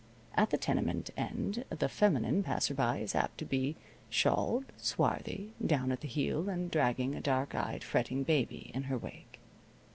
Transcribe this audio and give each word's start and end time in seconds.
At 0.33 0.49
the 0.49 0.57
tenement 0.57 1.11
end 1.15 1.63
the 1.69 1.87
feminine 1.87 2.41
passer 2.41 2.73
by 2.73 2.97
is 2.97 3.13
apt 3.13 3.37
to 3.37 3.45
be 3.45 3.75
shawled, 4.09 4.65
swarthy, 4.75 5.53
down 5.63 5.91
at 5.91 6.01
the 6.01 6.07
heel, 6.07 6.49
and 6.49 6.71
dragging 6.71 7.13
a 7.13 7.21
dark 7.21 7.53
eyed, 7.53 7.83
fretting 7.83 8.23
baby 8.23 8.71
in 8.73 8.85
her 8.85 8.97
wake. 8.97 9.39